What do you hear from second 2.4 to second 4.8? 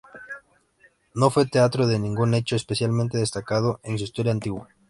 especialmente destacado en su historia antigua.